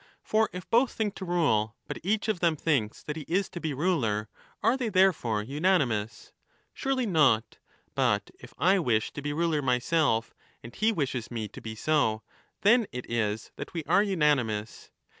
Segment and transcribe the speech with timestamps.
[0.23, 3.59] For if both think to rule, but each of them thinks that he is to
[3.61, 4.29] be ruler,
[4.63, 6.33] are they there fore unanimous?
[6.73, 7.59] Surely not.
[7.93, 10.33] But if I wish to be ruler myself,
[10.63, 12.23] and he wishes me to be so,
[12.61, 14.89] then it is that we are unanimous.